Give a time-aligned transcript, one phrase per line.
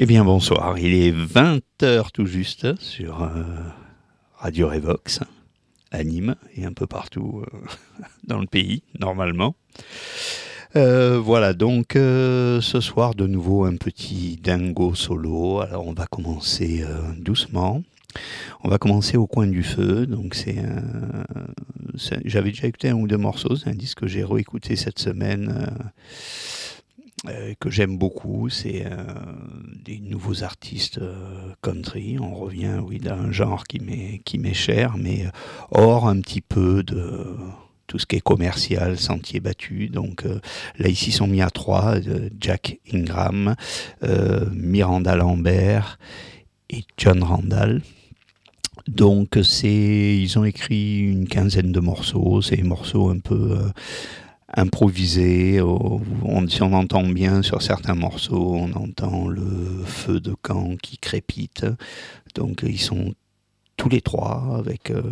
[0.00, 3.42] Eh bien bonsoir, il est 20h tout juste sur euh,
[4.36, 5.18] Radio Revox,
[5.90, 7.58] à Nîmes et un peu partout euh,
[8.24, 9.56] dans le pays, normalement.
[10.76, 15.62] Euh, voilà, donc ce soir de nouveau un petit dingo solo.
[15.62, 16.84] Alors on va commencer
[17.16, 17.82] doucement.
[18.62, 20.06] On va commencer au coin du feu.
[20.06, 20.62] Donc c'est
[22.24, 23.56] j'avais déjà écouté un ou deux morceaux.
[23.56, 25.66] C'est un disque que j'ai réécouté cette semaine
[27.26, 29.02] euh, que j'aime beaucoup, c'est euh,
[29.84, 32.16] des nouveaux artistes euh, country.
[32.20, 35.24] On revient, oui, d'un genre qui m'est qui m'est cher, mais
[35.72, 37.36] hors un petit peu de
[37.88, 39.88] tout ce qui est commercial, sentier battu.
[39.88, 40.24] Donc
[40.78, 41.96] là, ici, sont mis à trois
[42.38, 43.56] Jack Ingram,
[44.52, 45.98] Miranda Lambert
[46.70, 47.82] et John Randall.
[48.86, 52.42] Donc c'est, ils ont écrit une quinzaine de morceaux.
[52.42, 53.58] C'est des morceaux un peu
[54.56, 55.60] improvisé.
[55.60, 60.98] On, si on entend bien sur certains morceaux, on entend le feu de camp qui
[60.98, 61.66] crépite.
[62.34, 63.14] Donc ils sont
[63.76, 65.02] tous les trois avec euh,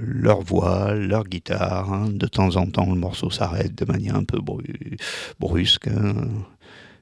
[0.00, 1.92] leur voix, leur guitare.
[1.92, 2.08] Hein.
[2.12, 4.38] De temps en temps, le morceau s'arrête de manière un peu
[5.40, 5.88] brusque.
[5.88, 6.14] Hein.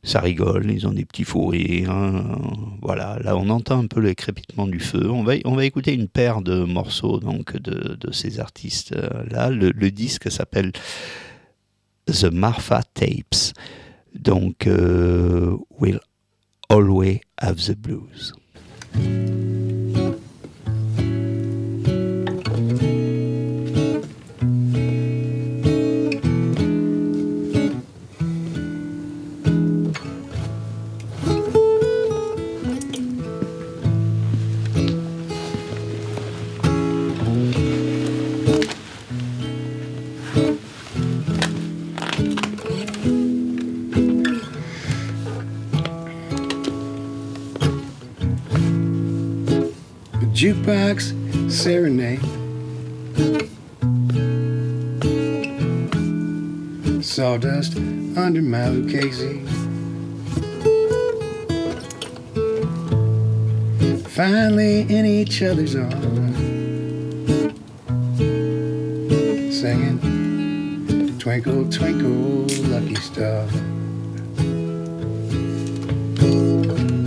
[0.02, 1.90] Ça rigole, ils ont des petits fous rires.
[1.90, 2.38] Hein.
[2.80, 5.10] Voilà, là on entend un peu le crépitement du feu.
[5.10, 8.96] On va, on va écouter une paire de morceaux donc de, de ces artistes
[9.30, 9.50] là.
[9.50, 10.72] le disque s'appelle
[12.12, 13.52] The Marfa Tapes.
[14.14, 16.00] Donc, euh, We'll
[16.68, 18.32] Always Have the Blues.
[50.40, 51.12] Jukebox
[51.52, 52.18] serenade.
[57.04, 57.76] Sawdust
[58.16, 59.44] under my Lucchese.
[64.08, 66.36] Finally in each other's arms,
[69.54, 73.46] singing Twinkle, Twinkle, Lucky Star.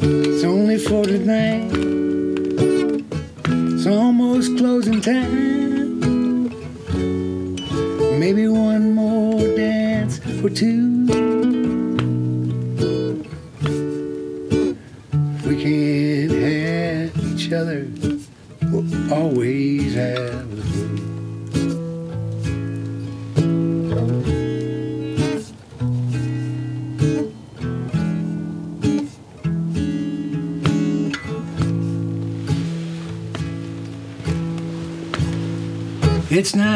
[0.06, 1.93] It's only for tonight
[5.04, 5.43] time.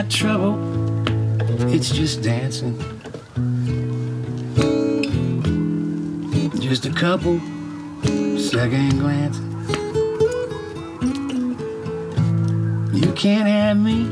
[0.09, 0.57] Trouble,
[1.71, 2.75] it's just dancing.
[6.59, 7.39] Just a couple
[8.39, 9.41] second glances.
[12.93, 14.07] You can't have me,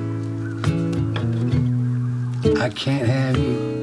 [2.62, 3.74] I can't have you.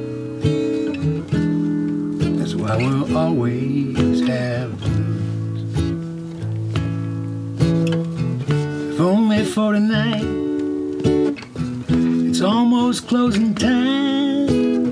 [2.38, 3.81] That's why we'll always
[13.12, 14.88] closing time.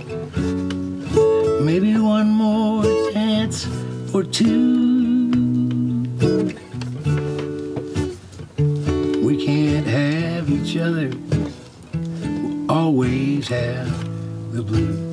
[1.64, 2.82] Maybe one more
[3.14, 3.66] dance
[4.12, 6.03] or two.
[9.25, 11.10] We can't have each other.
[11.94, 13.88] We'll always have
[14.52, 15.09] the blues.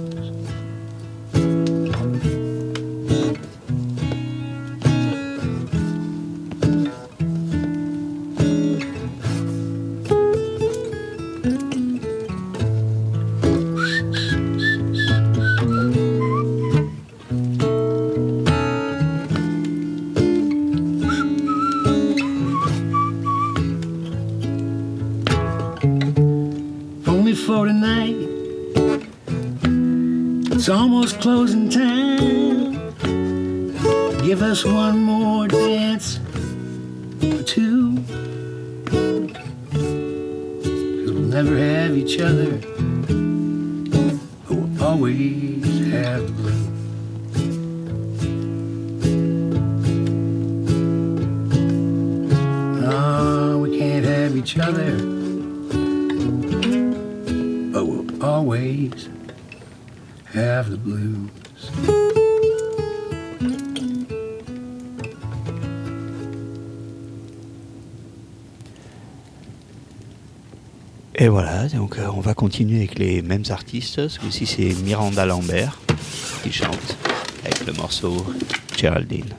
[72.17, 74.07] On va continuer avec les mêmes artistes.
[74.07, 75.79] Ce coup-ci, c'est Miranda Lambert
[76.43, 76.97] qui chante
[77.45, 78.25] avec le morceau
[78.75, 79.35] Geraldine.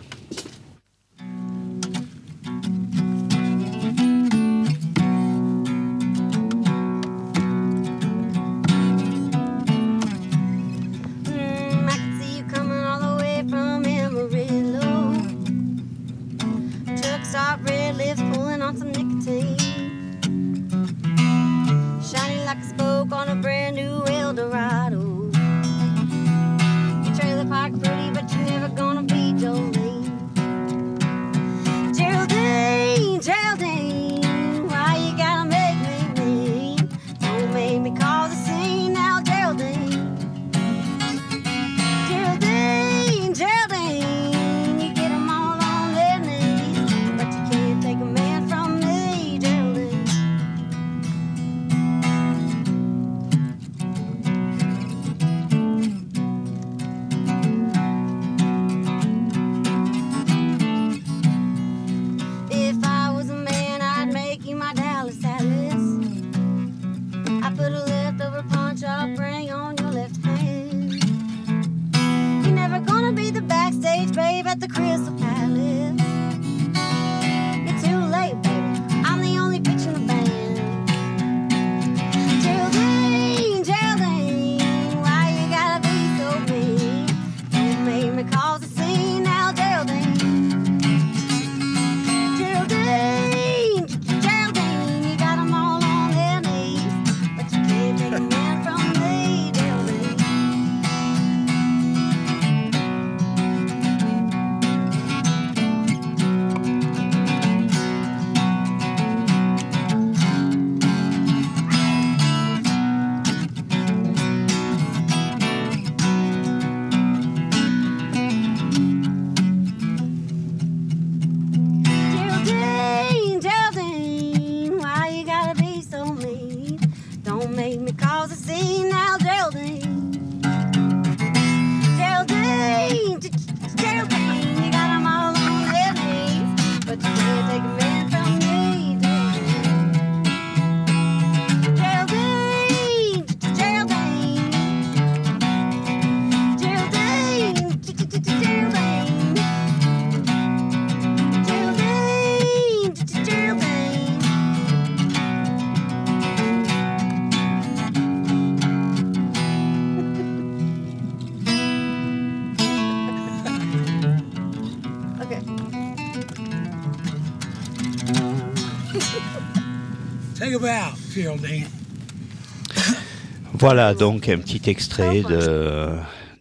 [173.60, 175.90] Voilà donc un petit extrait de,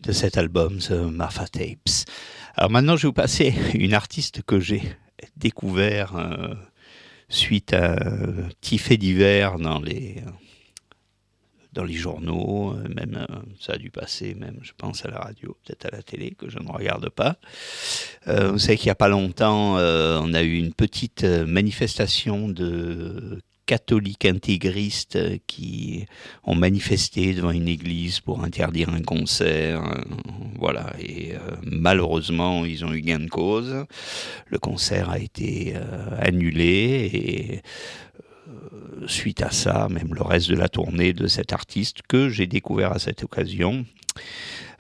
[0.04, 2.06] de cet album, The Marfa Tapes.
[2.56, 4.84] Alors maintenant, je vais vous passer une artiste que j'ai
[5.36, 6.54] découvert euh,
[7.28, 10.22] suite à un petit fait divers dans les,
[11.74, 15.18] dans les journaux, euh, même euh, ça a dû passer, même je pense à la
[15.18, 17.38] radio, peut-être à la télé, que je ne regarde pas.
[18.28, 21.48] Euh, vous savez qu'il n'y a pas longtemps, euh, on a eu une petite euh,
[21.48, 26.06] manifestation de catholiques intégristes euh, qui
[26.44, 29.84] ont manifesté devant une église pour interdire un concert.
[29.84, 30.02] euh,
[30.58, 33.86] Voilà, et euh, malheureusement, ils ont eu gain de cause.
[34.48, 35.76] Le concert a été
[36.20, 37.62] annulé et
[39.08, 42.94] suite à ça, même le reste de la tournée de cet artiste que j'ai découvert
[42.94, 43.86] à cette occasion.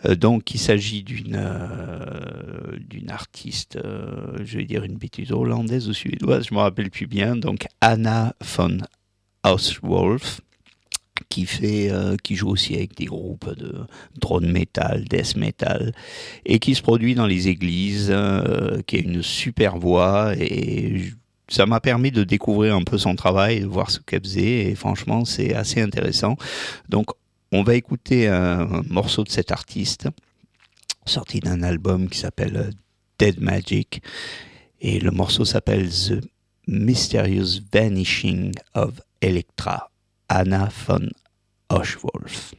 [0.05, 5.93] Euh, donc, il s'agit d'une euh, artiste, euh, je vais dire une bêtise hollandaise ou
[5.93, 7.35] suédoise, je me rappelle plus bien.
[7.35, 8.77] Donc, Anna von
[9.43, 10.41] Hauswolf,
[11.29, 11.91] qui fait,
[12.23, 13.73] qui joue aussi avec des groupes de
[14.19, 15.93] drone metal, death metal,
[16.45, 18.13] et qui se produit dans les églises,
[18.85, 21.11] qui a une super voix et
[21.49, 24.75] ça m'a permis de découvrir un peu son travail, de voir ce qu'elle faisait, et
[24.75, 26.35] franchement, c'est assez intéressant.
[26.89, 27.07] Donc,
[27.51, 30.09] on va écouter un morceau de cet artiste,
[31.05, 32.71] sorti d'un album qui s'appelle euh,
[33.19, 34.01] Dead Magic,
[34.81, 36.21] et le morceau s'appelle The
[36.67, 39.89] Mysterious Vanishing of Electra,
[40.29, 41.09] Anna von
[41.69, 42.53] Oshwolf.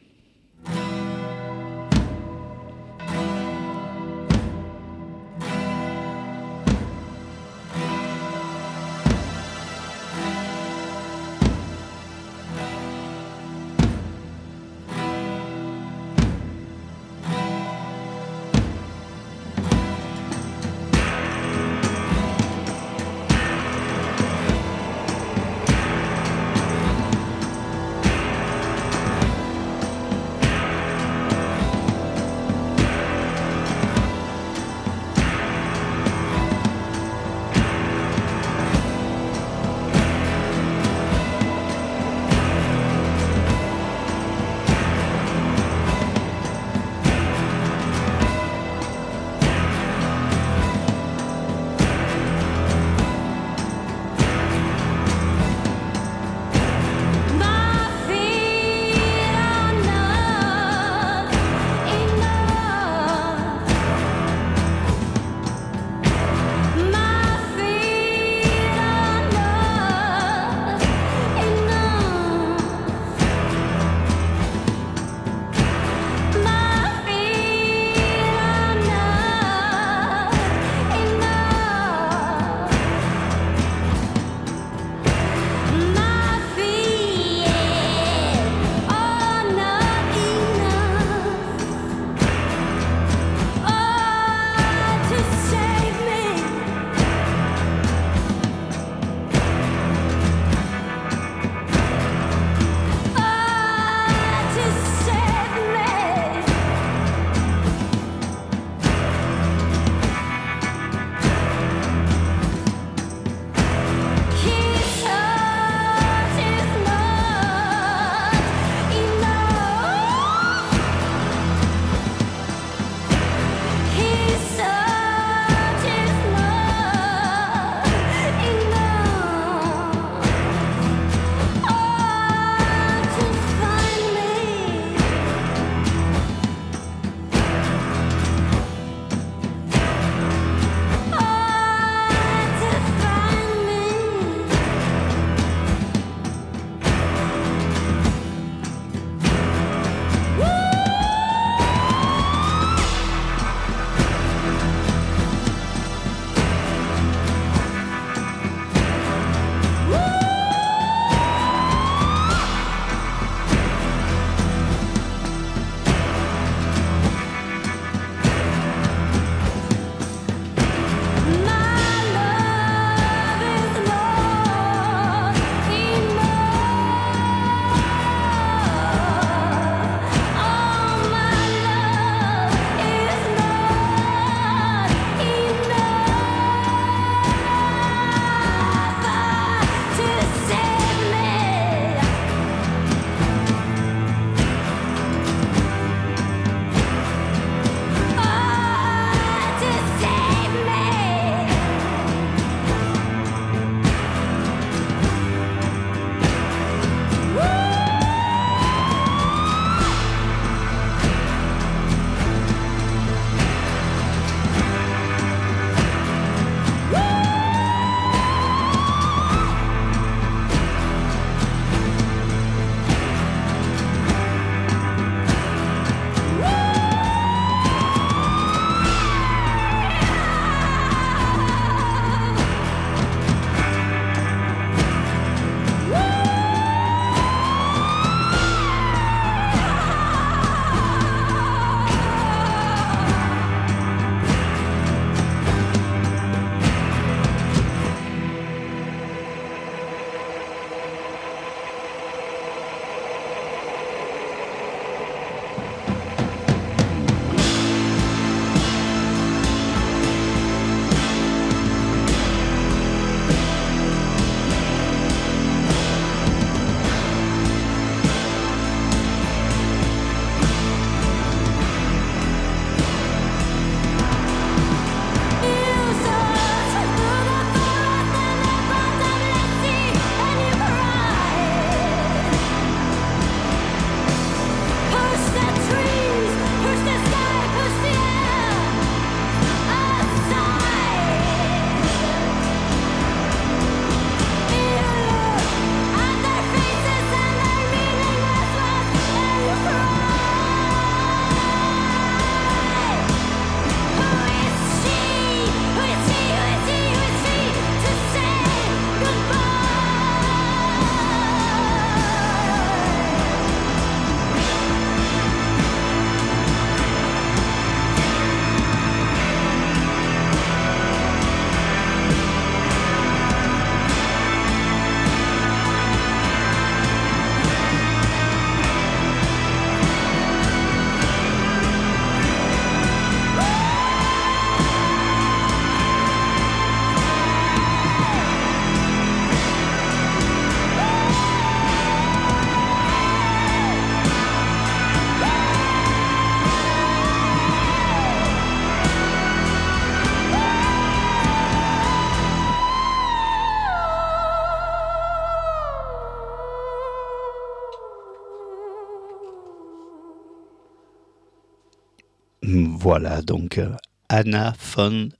[362.90, 363.68] Voilà, donc euh,
[364.09, 365.11] Anna von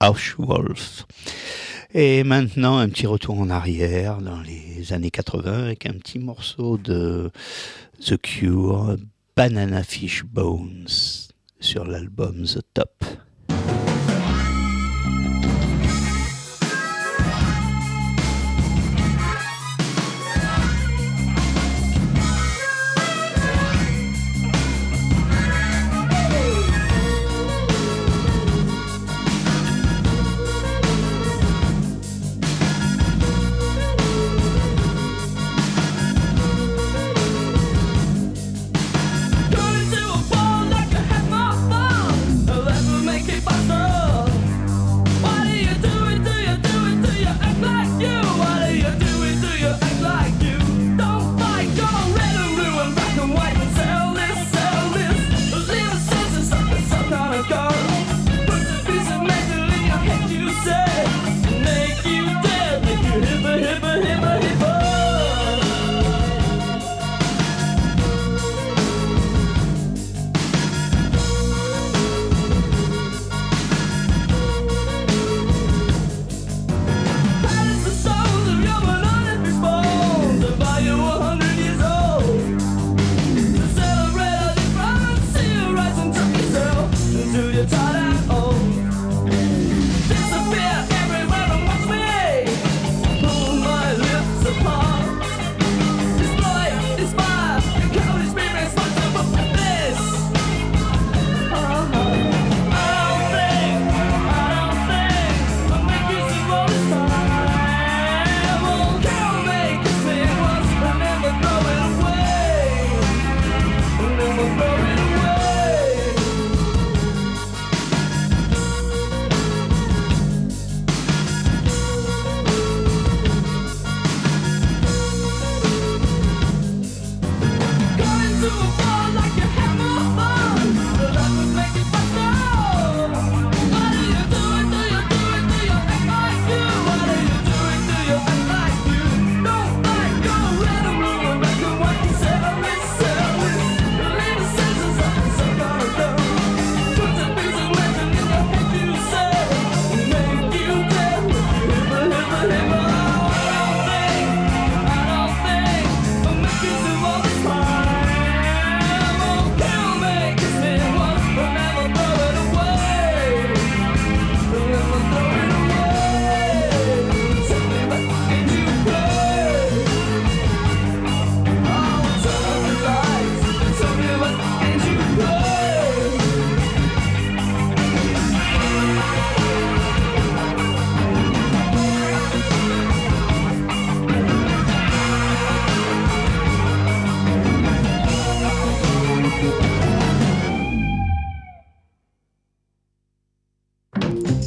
[0.00, 1.06] Auschwolf.
[1.94, 6.76] Et maintenant, un petit retour en arrière dans les années 80 avec un petit morceau
[6.76, 7.30] de
[8.04, 8.98] The Cure,
[9.34, 10.84] Banana Fish Bones,
[11.58, 13.02] sur l'album The Top.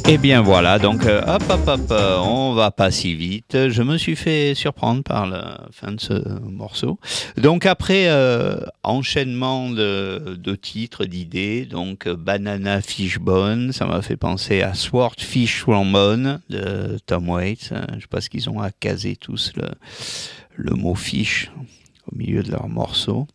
[0.08, 3.68] Et eh bien voilà, donc euh, hop hop hop, euh, on va pas si vite.
[3.68, 6.98] Je me suis fait surprendre par la fin de ce morceau.
[7.36, 14.72] Donc après euh, enchaînement de, titres, d'idées, donc Banana Fishbone, ça m'a fait penser à
[14.72, 17.74] Swordfish Trombone de Tom Waits.
[17.98, 19.52] Je ce qu'ils ont à caser tous
[20.56, 21.52] le, mot fish
[22.10, 23.26] au milieu de leur morceau.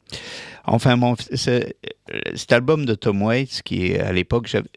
[0.65, 4.69] Enfin bon, cet album de Tom Waits qui à l'époque j'avais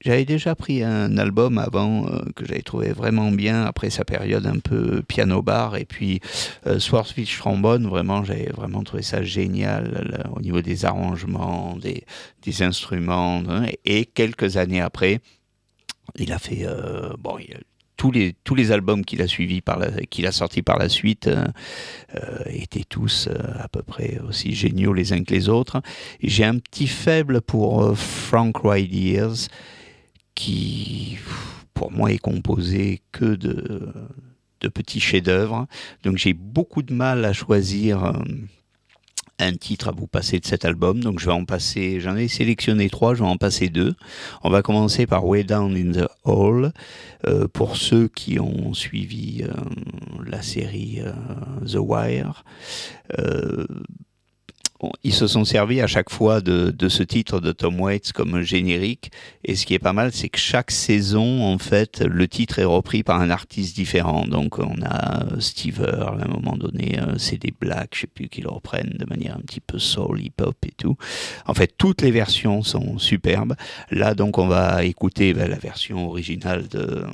[0.00, 4.46] j'avais déjà pris un album avant euh, que j'avais trouvé vraiment bien après sa période
[4.46, 6.20] un peu piano bar et puis
[6.66, 12.04] euh, Swordfish Trombone vraiment j'avais vraiment trouvé ça génial au niveau des arrangements des,
[12.62, 15.20] instruments hein, et, quelques années après
[16.16, 17.36] il a fait euh, bon
[17.96, 21.46] tous les tous les albums qu'il a suivis a sortis par la suite euh,
[22.46, 25.82] étaient tous à peu près aussi géniaux les uns que les autres.
[26.22, 29.48] J'ai un petit faible pour Frank Riders
[30.38, 31.18] qui,
[31.74, 33.92] pour moi, est composé que de,
[34.60, 35.66] de petits chefs-d'œuvre.
[36.04, 38.12] Donc j'ai beaucoup de mal à choisir euh,
[39.40, 41.00] un titre à vous passer de cet album.
[41.02, 43.96] Donc je vais en passer, j'en ai sélectionné trois, je vais en passer deux.
[44.44, 46.72] On va commencer par Way Down in the Hall.
[47.26, 49.52] Euh, pour ceux qui ont suivi euh,
[50.24, 51.00] la série
[51.66, 52.44] The Wire,
[55.02, 59.10] ils se sont servis à chaque fois de, ce titre de Tom Waits comme générique.
[59.44, 62.64] Et ce qui est pas mal, c'est que chaque saison, en fait, le titre est
[62.64, 64.24] repris par un artiste différent.
[64.26, 68.28] Donc on a Steve Earle, à un moment donné, c'est des Blacks, je sais plus,
[68.28, 70.96] qui le reprennent de manière un petit peu soul, hip-hop et tout.
[71.46, 73.54] En fait, toutes les versions sont superbes.
[73.90, 77.04] Là, donc, on va écouter ben, la version originale de,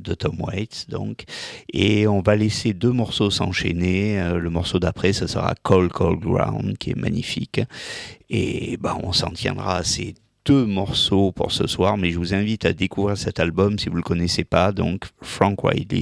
[0.00, 1.24] de Tom Waits, donc,
[1.72, 4.18] et on va laisser deux morceaux s'enchaîner.
[4.34, 7.60] le morceau d'après, ça sera Cold Cold Ground, qui est magnifique.
[8.30, 12.34] Et bah, on s'en tiendra à ces deux morceaux pour ce soir, mais je vous
[12.34, 15.94] invite à découvrir cet album si vous ne le connaissez pas, donc Frank White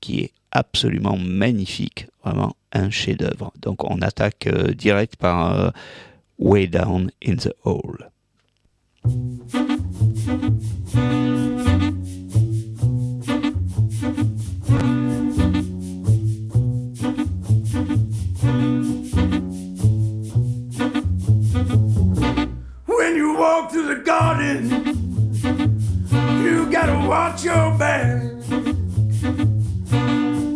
[0.00, 3.52] qui est absolument magnifique, vraiment un chef-d'œuvre.
[3.60, 5.70] Donc on attaque euh, direct par euh,
[6.38, 8.10] Way Down in the Hole.
[23.64, 24.68] Walk through the garden,
[26.44, 28.22] you gotta watch your back.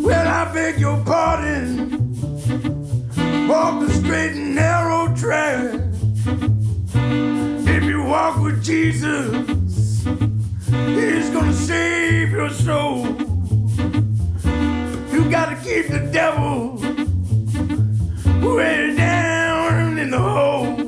[0.04, 1.98] Well, I beg your pardon.
[3.48, 5.80] Walk the straight and narrow track.
[7.66, 10.04] If you walk with Jesus,
[10.66, 13.06] He's gonna save your soul.
[15.12, 16.76] You gotta keep the devil
[18.54, 20.87] way down in the hole.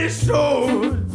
[0.00, 1.06] Mighty sword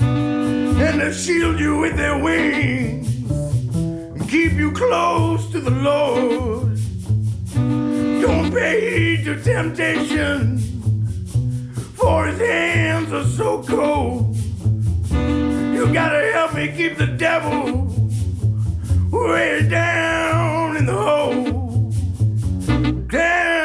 [0.00, 6.78] and they shield you with their wings and keep you close to the Lord.
[8.22, 10.58] Don't pay heed to temptation,
[11.94, 14.36] for his hands are so cold.
[15.10, 17.94] You gotta help me keep the devil
[19.10, 21.92] way down in the hole.
[23.08, 23.61] Down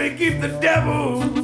[0.00, 1.39] me keep the devil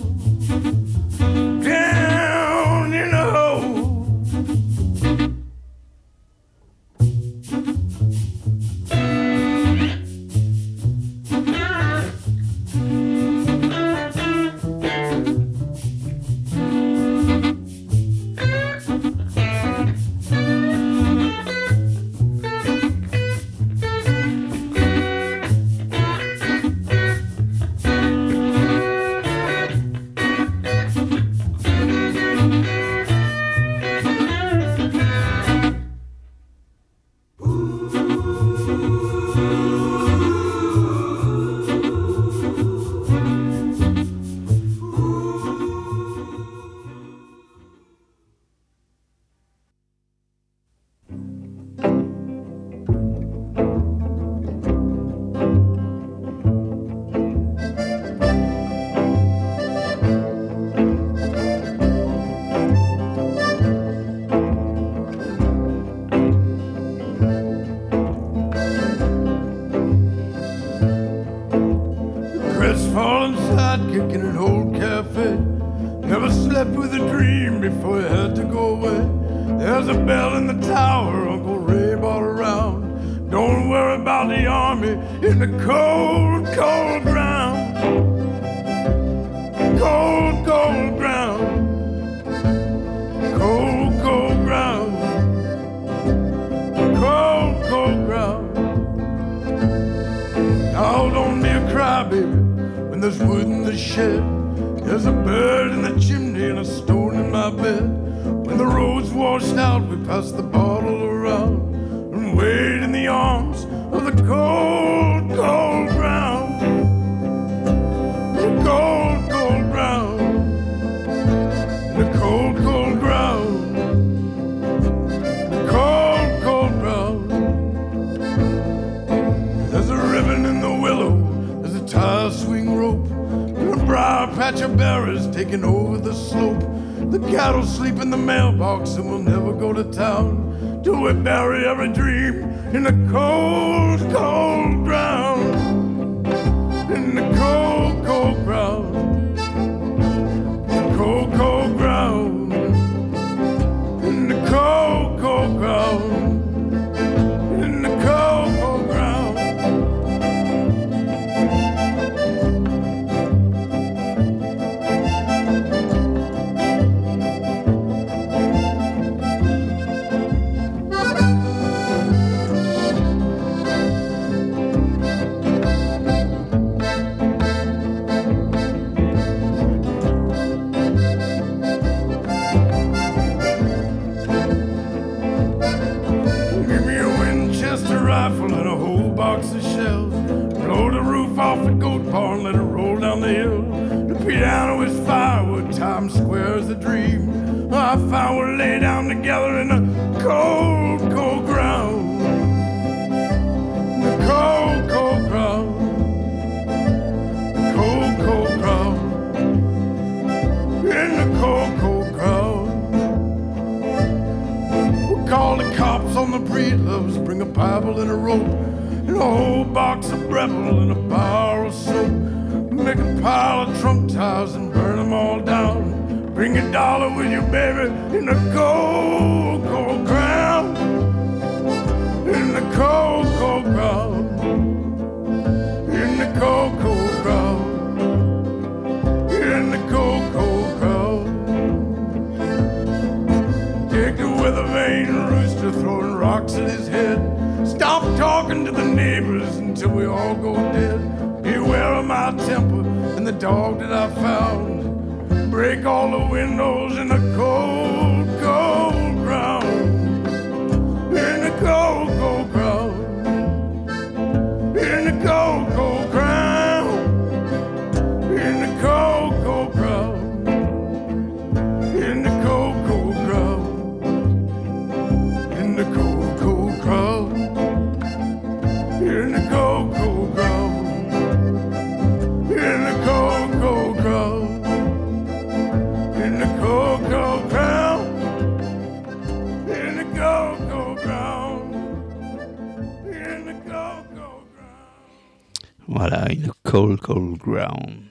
[297.07, 298.07] cold, cold ground.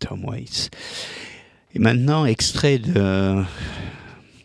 [0.00, 0.70] Tom Waits.
[1.74, 2.78] Et maintenant, extrait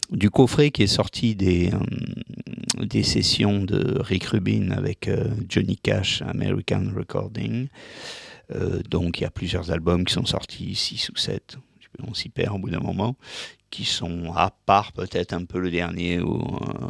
[0.10, 6.22] du coffret qui est sorti des, euh, sessions de Rick Rubin avec euh, Johnny Cash,
[6.24, 7.68] American Recording.
[8.56, 11.58] Euh, donc, il y a plusieurs albums qui sont sortis, 6 ou 7.
[12.08, 13.16] On s'y perd au bout d'un moment.
[13.70, 16.42] Qui sont, à part peut-être un peu le dernier, où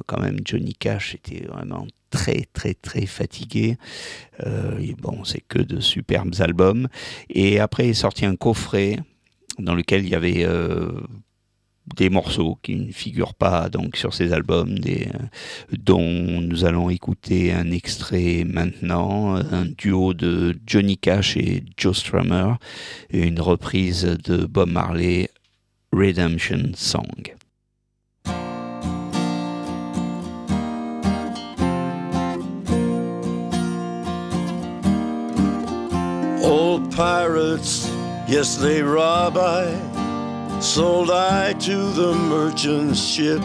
[0.05, 3.77] quand même Johnny Cash était vraiment très, très, très fatigué.
[4.45, 6.87] Euh, et bon, c'est que de superbes albums.
[7.29, 8.99] Et après est sorti un coffret
[9.57, 10.91] dans lequel il y avait euh,
[11.95, 15.05] des morceaux qui ne figurent pas donc sur ces albums, euh,
[15.77, 22.53] dont nous allons écouter un extrait maintenant, un duo de Johnny Cash et Joe Strummer,
[23.09, 25.29] et une reprise de Bob Marley,
[25.91, 27.38] Redemption Song.
[36.41, 37.87] Old pirates,
[38.27, 39.75] yes, they rob I.
[40.61, 43.41] Sold I to the merchant ship.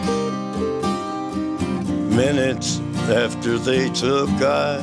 [2.15, 2.79] Minutes
[3.09, 4.79] after they took I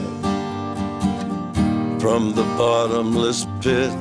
[1.99, 3.93] from the bottomless pit.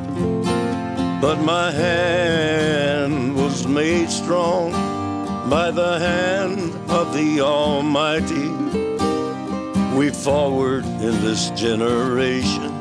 [1.21, 4.71] But my hand was made strong
[5.50, 8.50] by the hand of the Almighty.
[9.95, 12.81] We forward in this generation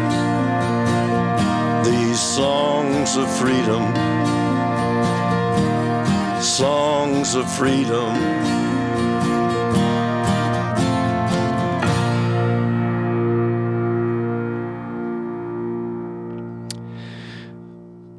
[1.83, 3.83] These songs of freedom,
[6.41, 8.11] songs of freedom.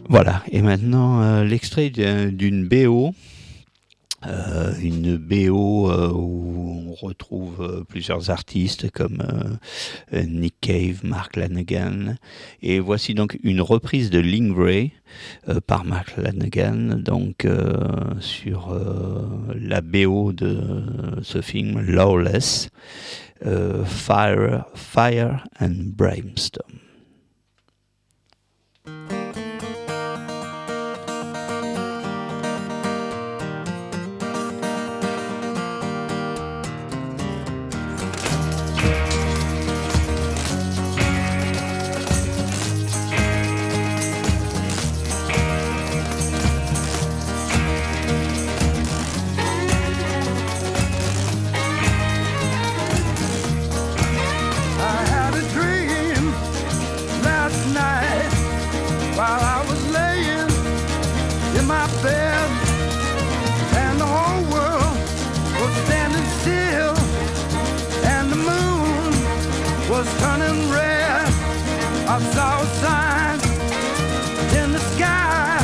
[0.08, 3.14] Voilà, et maintenant euh, l'extrait d'un- d'une BO,
[4.26, 9.22] euh, une BO euh, où on retrouve euh, plusieurs artistes comme
[10.12, 12.16] euh, Nick Cave, Mark Lanegan,
[12.62, 14.92] et voici donc une reprise de Lingray
[15.66, 17.46] par Mark Lanegan, donc
[18.20, 18.74] sur
[19.54, 22.70] la BO de ce film Lawless,
[23.84, 26.91] Fire, Fire and Brimstone.
[70.02, 71.28] Was turning red.
[72.08, 73.38] I saw a sign
[74.60, 75.58] in the sky.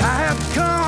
[0.00, 0.85] I have come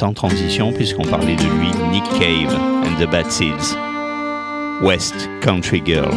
[0.00, 3.76] sans transition, puisqu'on parlait de lui, Nick Cave and the Bad Seeds.
[4.82, 6.10] West Country Girl.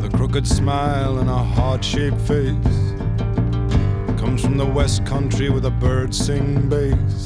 [0.00, 2.67] The crooked smile and a heart shaped face
[5.08, 7.24] Country with a bird sing bass.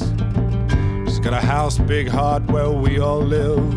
[1.05, 3.69] She's got a house big heart where we all live.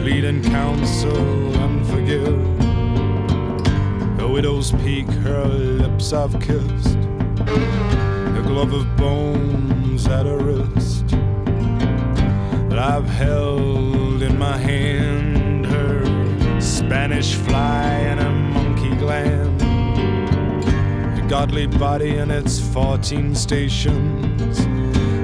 [0.00, 2.40] Plead and counsel and forgive.
[4.20, 6.96] A widow's peak, her lips I've kissed.
[8.38, 11.08] A glove of bones at her wrist
[12.70, 15.66] that I've held in my hand.
[15.66, 17.83] Her Spanish fly
[21.40, 24.56] Godly body and its 14 stations.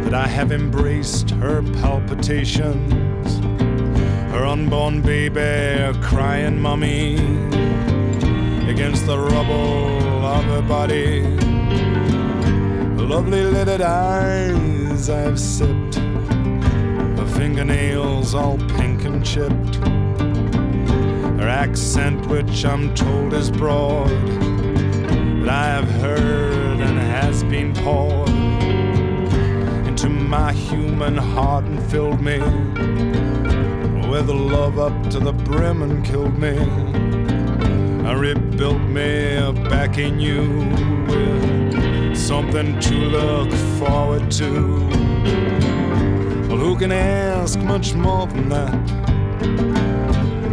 [0.03, 3.39] That I have embraced her palpitations.
[4.33, 7.15] Her unborn baby, a crying mummy.
[8.69, 11.23] Against the rubble of her body.
[12.97, 15.95] Lovely lidded eyes I've sipped.
[15.95, 19.77] Her fingernails all pink and chipped.
[21.39, 24.50] Her accent, which I'm told is broad,
[25.51, 28.29] that I have heard and has been poured
[29.89, 32.39] into my human heart and filled me
[34.09, 36.57] with love up to the brim and killed me.
[38.07, 40.69] I rebuilt me back in you
[41.09, 44.53] with something to look forward to.
[46.49, 48.73] Well, who can ask much more than that?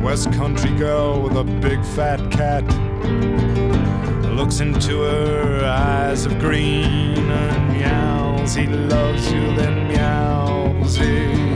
[0.02, 2.64] West country girl with a big fat cat
[4.38, 8.54] looks into her eyes of green and meows.
[8.54, 11.47] He loves you, then meows again.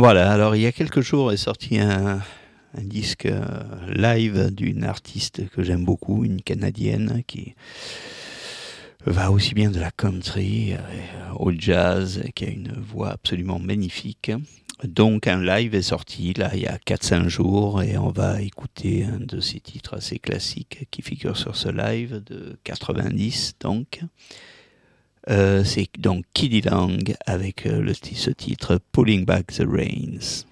[0.00, 2.22] Voilà, alors il y a quelques jours est sorti un,
[2.78, 3.42] disque euh,
[3.86, 7.54] live d'une artiste que j'aime beaucoup, une Canadienne qui
[9.04, 10.78] va aussi bien de la country euh,
[11.36, 14.32] au jazz, qui a une voix absolument magnifique.
[14.84, 19.04] Donc un live est sorti là il y a 4-5 jours et on va écouter
[19.04, 24.00] un de ses titres assez classiques qui figure sur ce live de 90 donc.
[25.28, 30.44] Euh, c'est donc Kiddy Lang avec euh, le, ce titre Pulling Back the Reins.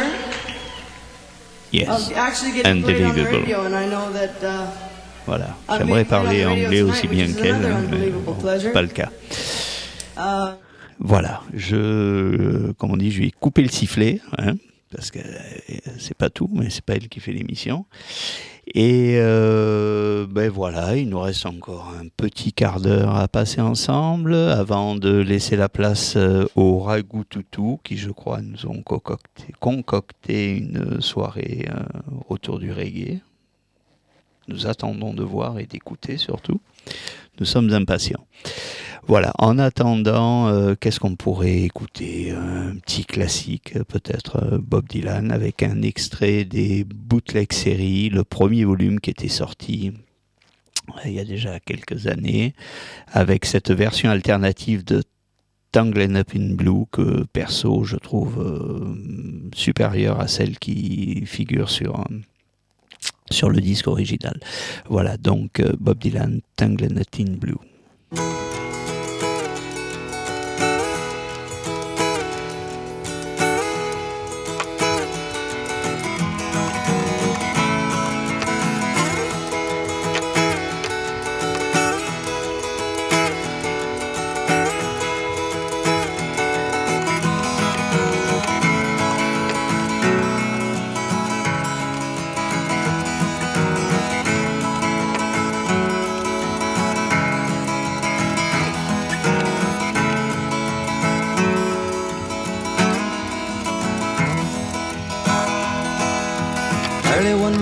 [0.00, 0.28] Pleasure
[1.70, 1.88] Yes.
[1.88, 3.40] of actually getting played on the Unbelievable.
[3.40, 4.66] radio, and I know that uh,
[5.26, 5.56] Voilà.
[5.76, 8.32] J'aimerais parler anglais aussi bien qu'elle, hein, mais bon,
[8.72, 9.10] pas le cas.
[10.16, 10.54] uh,
[10.98, 14.54] Voilà, je, comme on dit, je vais couper le sifflet, hein,
[14.90, 17.86] parce que euh, c'est pas tout, mais c'est pas elle qui fait l'émission.
[18.74, 24.34] Et euh, ben voilà, il nous reste encore un petit quart d'heure à passer ensemble
[24.34, 30.56] avant de laisser la place euh, aux Ragout Toutou, qui je crois nous ont concocté,
[30.58, 31.66] une soirée
[32.28, 33.20] autour du reggae.
[34.48, 36.60] Nous attendons de voir et d'écouter surtout.
[37.40, 38.26] Nous sommes impatients.
[39.06, 42.32] Voilà, en attendant, euh, qu'est-ce qu'on pourrait écouter?
[42.32, 48.64] Un petit classique, peut-être euh, Bob Dylan, avec un extrait des Bootleg séries, le premier
[48.64, 49.92] volume qui était sorti
[51.04, 52.54] il y a déjà quelques années,
[53.12, 55.02] avec cette version alternative de
[55.70, 62.06] Tangled Up in Blue que perso je trouve euh, supérieure à celle qui figure sur,
[63.30, 64.40] sur le disque original.
[64.88, 68.57] Voilà, donc Bob Dylan, Tangled Up in Blue.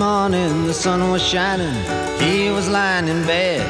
[0.07, 1.77] Morning, the sun was shining.
[2.25, 3.61] He was lying in bed,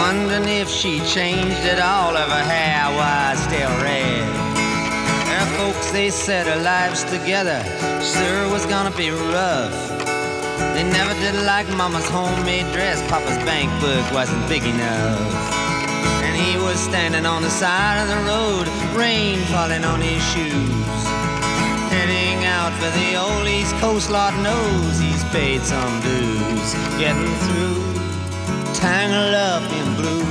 [0.00, 2.16] wondering if she changed at all.
[2.22, 4.24] Of her hair was still red.
[5.32, 7.60] Her folks, they said her lives together
[8.14, 9.76] sure was gonna be rough.
[10.74, 12.98] They never did like Mama's homemade dress.
[13.10, 15.20] Papa's bank book wasn't big enough.
[16.26, 21.13] And he was standing on the side of the road, rain falling on his shoes.
[22.84, 26.74] For the old East Coast, Lord knows he's paid some dues.
[26.98, 27.82] Getting through,
[28.74, 30.24] tangled up in blue.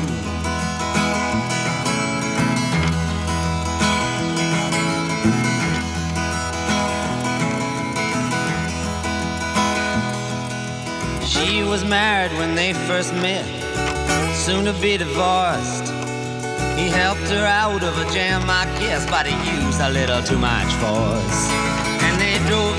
[11.25, 13.47] She was married when they first met,
[14.35, 15.87] soon to be divorced.
[16.77, 20.37] He helped her out of a jam, I guess, but he used a little too
[20.37, 21.72] much force.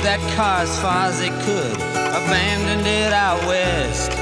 [0.04, 1.76] That car as far as they could,
[2.12, 4.12] abandoned it out west,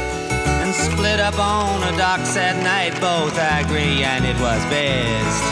[0.62, 2.94] and split up on a docks at night.
[3.00, 5.42] Both agree, and it was best.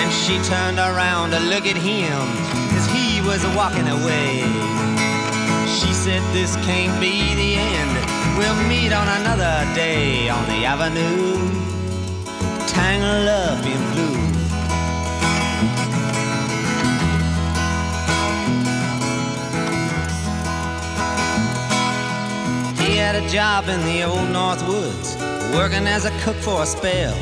[0.00, 2.52] And she turned around to look at him
[2.92, 4.44] he was walking away.
[5.66, 7.94] She said, This can't be the end.
[8.38, 11.40] We'll meet on another day on the avenue
[12.68, 14.11] tangled up in blue.
[22.92, 25.16] He had a job in the old North Woods,
[25.56, 27.16] working as a cook for a spell.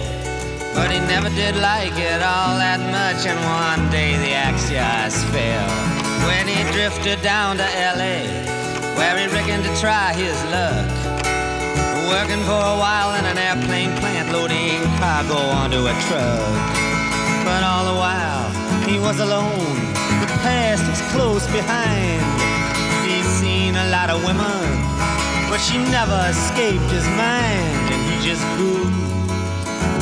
[0.74, 5.22] But he never did like it all that much, and one day the axe just
[5.30, 5.70] fell.
[6.26, 8.26] When he drifted down to LA,
[8.98, 10.90] where he reckoned to try his luck.
[12.10, 16.50] Working for a while in an airplane plant, loading cargo onto a truck.
[17.46, 18.50] But all the while,
[18.90, 19.78] he was alone.
[20.18, 22.26] The past was close behind.
[23.06, 24.79] He's seen a lot of women,
[25.50, 27.92] but she never escaped his mind.
[27.92, 28.84] And he just grew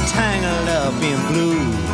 [0.07, 1.89] tangled up in blue.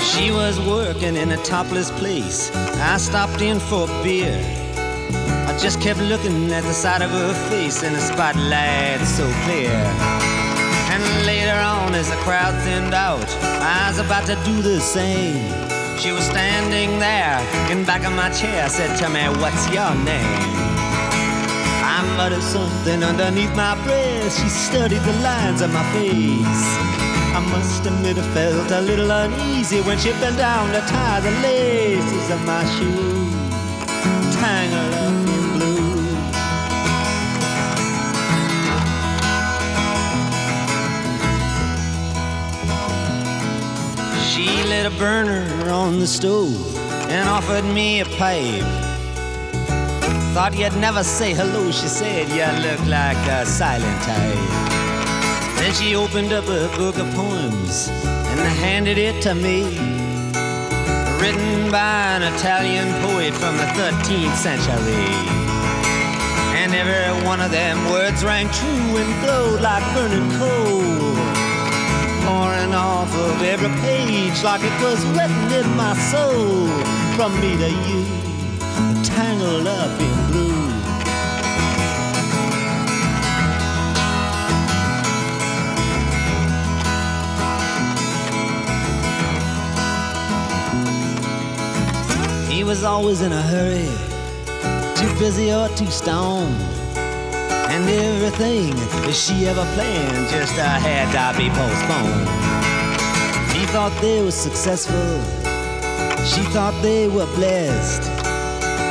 [0.00, 2.50] She was working in a topless place.
[2.94, 4.36] I stopped in for a beer.
[5.46, 10.27] I just kept looking at the side of her face in the spotlight so clear.
[10.98, 13.28] And later on, as the crowd thinned out,
[13.62, 15.46] I was about to do the same.
[15.98, 17.38] She was standing there
[17.70, 20.68] in back of my chair, said to me, What's your name?
[21.94, 24.32] I muttered something underneath my breath.
[24.38, 26.64] She studied the lines of my face.
[27.38, 31.30] I must admit I felt a little uneasy when she bent down to tie the
[31.42, 35.17] laces of my shoes, tangled up
[44.38, 46.76] She lit a burner on the stove
[47.10, 48.62] and offered me a pipe.
[50.32, 52.28] Thought you'd never say hello, she said.
[52.28, 54.38] You look like a silent type.
[55.58, 59.64] Then she opened up a book of poems and handed it to me.
[61.20, 65.16] Written by an Italian poet from the 13th century.
[66.54, 71.07] And every one of them words rang true and glowed like burning coal.
[72.28, 76.68] Pouring off of every page like it was written in my soul.
[77.16, 78.04] From me to you,
[79.02, 80.68] tangled up in blue.
[92.52, 93.88] He was always in a hurry,
[94.96, 96.77] too busy or too stoned.
[97.78, 98.74] And everything
[99.06, 102.26] that she ever planned just uh, had to be postponed.
[103.54, 104.98] He thought they were successful,
[106.26, 108.02] she thought they were blessed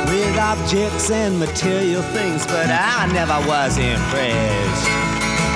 [0.08, 4.88] with objects and material things, but I never was impressed.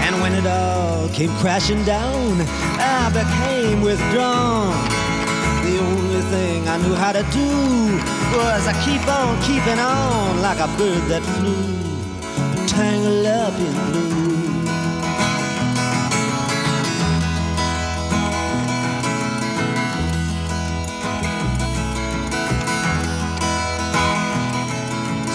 [0.04, 2.36] And when it all came crashing down,
[2.76, 4.76] I became withdrawn.
[5.64, 7.48] The only thing I knew how to do
[8.36, 11.71] was I keep on keeping on like a bird that flew,
[12.74, 14.12] tangled up in blue.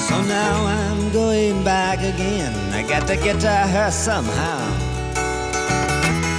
[0.07, 2.53] So now I'm going back again.
[2.73, 4.63] I got to get to her somehow.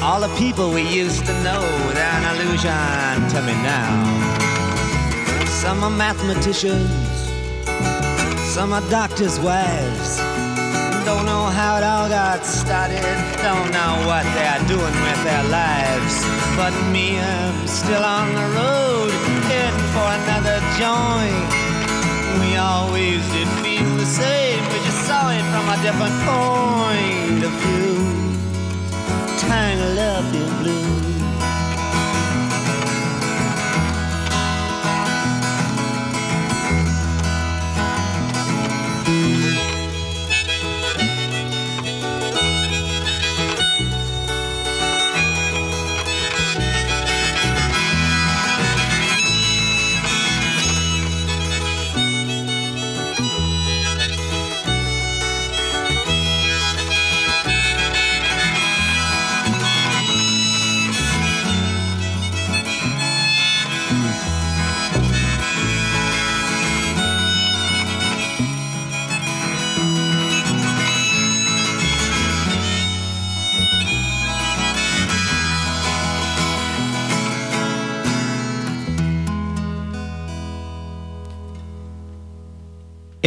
[0.03, 1.61] All the people we used to know,
[1.95, 3.89] they're an illusion to me now.
[5.47, 6.91] Some are mathematicians,
[8.55, 10.38] some are doctors' wives.
[11.59, 13.03] How it all got started,
[13.43, 16.23] don't know what they're doing with their lives.
[16.55, 19.11] But me, I'm still on the road,
[19.51, 21.51] heading for another joint.
[22.39, 27.53] We always did feel the same, we just saw it from a different point of
[27.67, 28.39] view
[29.39, 31.18] tangled up in blue.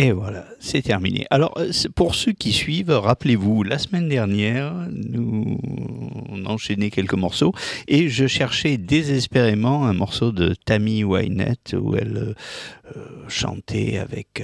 [0.02, 1.28] Et voilà, c'est terminé.
[1.30, 5.60] Alors, euh, pour ceux qui suivent, rappelez-vous, la semaine dernière, nous
[6.28, 7.54] on a enchaîné quelques morceaux
[7.88, 12.34] et je cherchais désespérément un morceau de Tammy Wynette où elle euh,
[12.97, 14.43] euh, chantait avec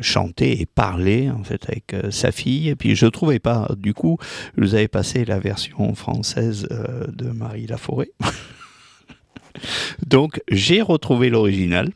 [0.00, 3.68] chantait et parlait en fait avec sa fille et puis je trouvais pas.
[3.76, 4.16] Du coup,
[4.56, 6.66] je vous avais passé la version française
[7.06, 8.12] de Marie Laforêt.
[10.06, 11.90] Donc, j'ai retrouvé l'original.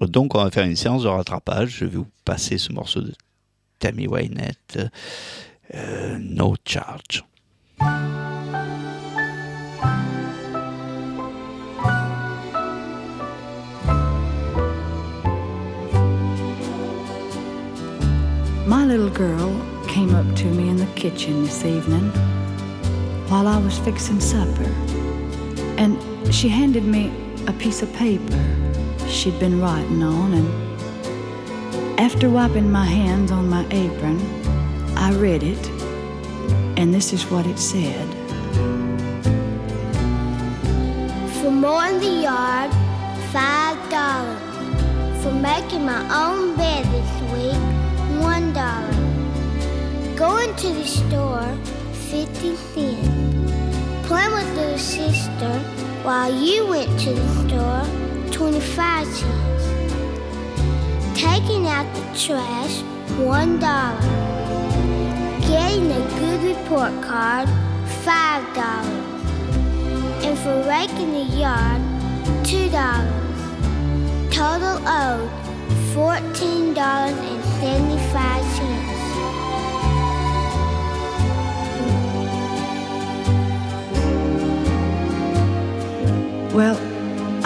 [0.00, 1.76] Donc, on va faire une séance de rattrapage.
[1.78, 3.12] Je vais vous passer ce morceau de
[3.78, 4.78] Tammy Wynette,
[5.74, 7.24] euh, No Charge.
[18.66, 19.50] My little girl
[19.88, 22.12] came up to me in the kitchen this evening
[23.28, 24.70] while I was fixing supper,
[25.76, 25.96] and
[26.32, 27.10] she handed me
[27.46, 28.44] a piece of paper
[29.08, 34.18] she'd been writing on, and after wiping my hands on my apron,
[34.96, 35.68] I read it,
[36.78, 38.08] and this is what it said.
[41.40, 42.72] For mowing the yard,
[43.32, 44.42] five dollars.
[45.22, 47.62] For making my own bed this week,
[48.22, 48.94] one dollar.
[50.16, 51.56] Going to the store,
[51.92, 53.29] fifty cents
[54.10, 55.58] playing with your sister
[56.02, 57.86] while you went to the store
[58.32, 59.64] 25 cents.
[61.14, 62.82] Taking out the trash
[63.20, 63.60] $1.
[65.42, 67.48] Getting a good report card
[68.02, 68.58] $5.
[70.24, 71.80] And for raking the yard
[72.42, 72.72] $2.
[74.32, 75.30] Total owed
[75.94, 78.79] $14.75.
[86.52, 86.76] Well,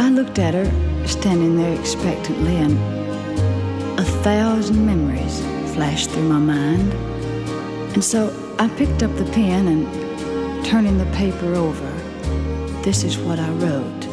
[0.00, 5.40] I looked at her standing there expectantly, and a thousand memories
[5.74, 6.90] flashed through my mind.
[7.92, 11.90] And so I picked up the pen and, turning the paper over,
[12.82, 14.03] this is what I wrote.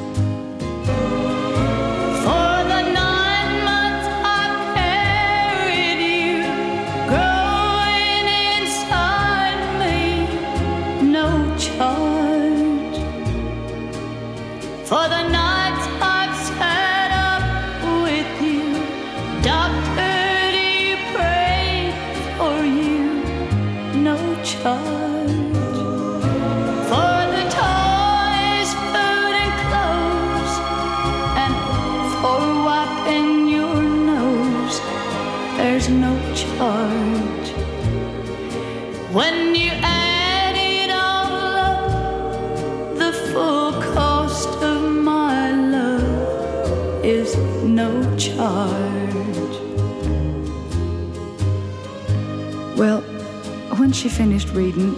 [53.92, 54.96] When she finished reading,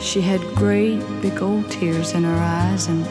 [0.00, 3.04] she had great big old tears in her eyes, and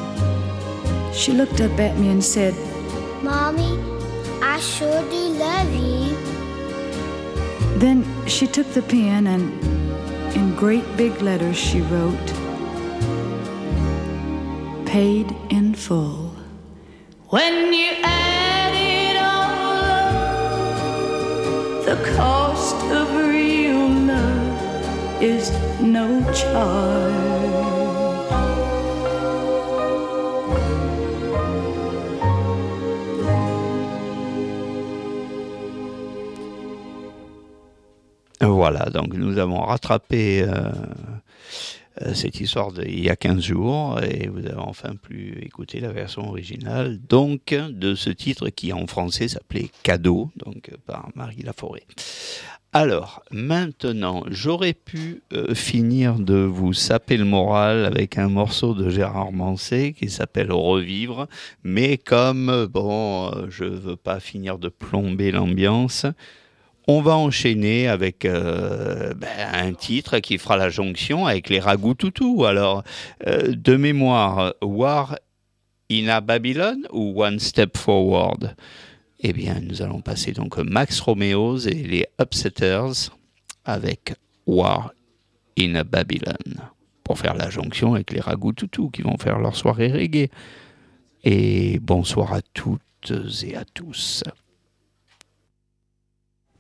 [1.14, 2.56] she looked up at me and said,
[3.22, 3.78] Mommy,
[4.42, 6.18] I sure do love you.
[7.78, 9.54] Then she took the pen and,
[10.36, 12.28] in great big letters, she wrote,
[14.88, 16.34] Paid in full.
[17.30, 19.86] When you add it all
[21.78, 23.11] up, the cost of real love
[25.22, 25.52] is
[25.82, 26.22] no.
[38.42, 40.72] Voilà, donc nous avons rattrapé euh,
[42.14, 46.28] cette histoire d'il y a 15 jours et vous avez enfin pu écouter la version
[46.28, 51.84] originale donc de ce titre qui en français s'appelait Cadeau, donc par Marie Laforêt.
[52.74, 58.90] Alors, maintenant, j'aurais pu euh, finir de vous saper le moral avec un morceau de
[58.90, 61.28] Gérard Manset qui s'appelle Revivre,
[61.66, 66.06] mais comme, euh, bon, euh, je veux pas finir de plomber l'ambiance,
[66.88, 71.94] on va enchaîner avec euh, ben, un titre qui fera la jonction avec les ragoûts
[71.94, 72.46] toutous.
[72.46, 72.84] Alors,
[73.28, 75.18] euh, de mémoire, War
[75.92, 78.56] in a Babylon ou One Step Forward?
[79.20, 83.12] Eh bien, nous allons passer donc Max Romeos et les Upsetters
[83.66, 84.14] avec
[84.48, 84.92] War
[85.60, 86.62] in a Babylon
[87.04, 90.30] pour faire la jonction avec les ragoûts toutous qui vont faire leur soirée reggae.
[91.24, 93.14] Et bonsoir à toutes
[93.44, 94.24] et à tous.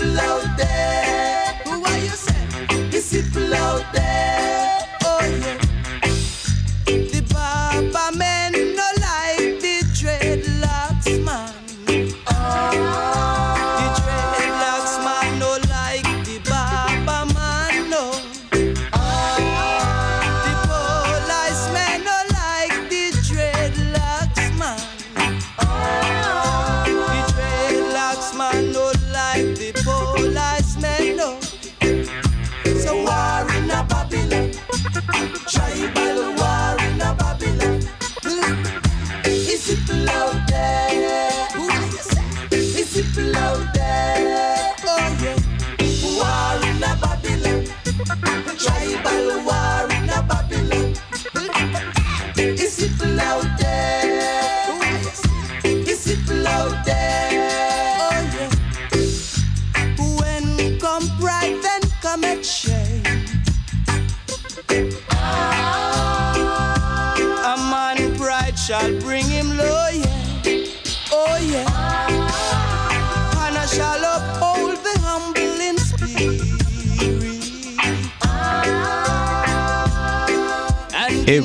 [0.00, 0.57] It's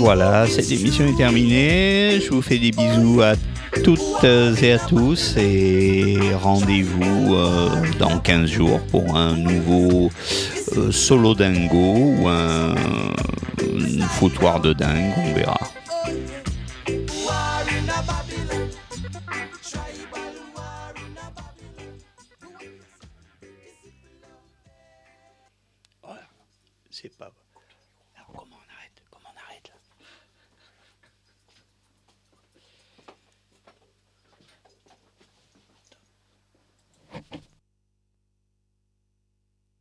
[0.03, 2.19] voilà, cette émission est terminée.
[2.19, 3.35] Je vous fais des bisous à
[3.85, 4.25] toutes
[4.61, 10.09] et à tous et rendez-vous euh, dans 15 jours pour un nouveau
[10.77, 15.72] euh, solo dingo ou un, un foutoir de dingue, on verra.